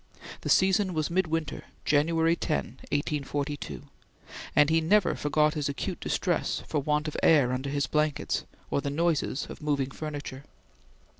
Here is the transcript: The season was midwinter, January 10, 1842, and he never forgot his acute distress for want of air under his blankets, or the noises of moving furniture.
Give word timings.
The 0.41 0.49
season 0.49 0.95
was 0.95 1.11
midwinter, 1.11 1.65
January 1.85 2.35
10, 2.35 2.65
1842, 2.89 3.83
and 4.55 4.67
he 4.71 4.81
never 4.81 5.13
forgot 5.13 5.53
his 5.53 5.69
acute 5.69 5.99
distress 5.99 6.63
for 6.65 6.79
want 6.79 7.07
of 7.07 7.15
air 7.21 7.51
under 7.53 7.69
his 7.69 7.85
blankets, 7.85 8.43
or 8.71 8.81
the 8.81 8.89
noises 8.89 9.45
of 9.47 9.61
moving 9.61 9.91
furniture. 9.91 10.43